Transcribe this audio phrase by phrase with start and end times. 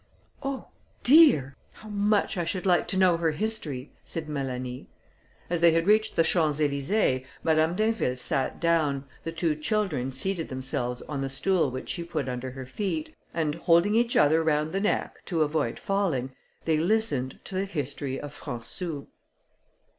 [0.41, 0.69] "Oh!
[1.03, 1.55] dear!
[1.73, 4.87] how much I should like to know her history!" said Mélanie.
[5.47, 10.49] As they had reached the Champs Elysées, Madame d'Inville sat down, the two children seated
[10.49, 14.71] themselves on the stool which she put under her feet, and, holding each other round
[14.71, 16.31] the neck, to avoid falling,
[16.65, 19.05] they listened to the history of Françou.